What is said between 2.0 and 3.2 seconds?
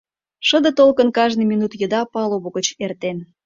палубо гоч эртен.